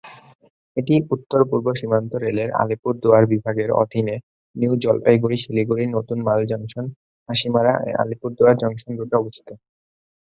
এটি 0.77 0.95
উত্তর-পূর্ব 1.11 1.73
সীমান্ত 1.79 2.15
রেলের 2.23 2.49
আলিপুরদুয়ার 2.61 3.25
বিভাগের 3.33 3.69
অধীনে 3.81 4.15
নিউ 4.55 4.73
জলপাইগুড়ি-শিলিগুড়ি-নতুন 4.83 6.19
মাল 6.27 6.41
জংশন-হাসিমারা-আলিপুরদুয়ার 6.51 8.59
জংশন 8.61 8.91
রুটে 8.95 9.15
অবস্থিত। 9.17 9.49